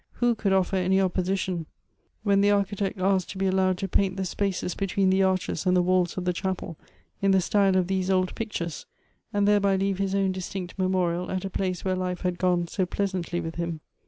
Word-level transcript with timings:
Who 0.13 0.33
could 0.33 0.51
offer 0.51 0.77
any 0.77 0.97
opposi 0.97 1.37
tion 1.37 1.67
when 2.23 2.41
the 2.41 2.49
Architect 2.49 2.99
asked 2.99 3.29
to 3.29 3.37
be 3.37 3.45
allowed 3.45 3.77
to 3.77 3.87
paint 3.87 4.17
the 4.17 4.25
spaces 4.25 4.73
between 4.73 5.11
the 5.11 5.21
arches 5.21 5.67
and 5.67 5.77
the 5.77 5.83
walls 5.83 6.17
of 6.17 6.25
the 6.25 6.33
chapel 6.33 6.75
in 7.21 7.29
the 7.29 7.39
style 7.39 7.77
of 7.77 7.85
these 7.85 8.09
old 8.09 8.33
pictures; 8.33 8.87
and 9.31 9.47
thereby 9.47 9.75
leave 9.75 9.99
his 9.99 10.15
own 10.15 10.31
distinct 10.31 10.73
memorial 10.75 11.29
at 11.29 11.45
a 11.45 11.51
place 11.51 11.85
where 11.85 11.95
life 11.95 12.21
had 12.21 12.39
gone 12.39 12.65
so 12.65 12.87
pleasantly 12.87 13.39
with 13.39 13.57
him 13.57 13.79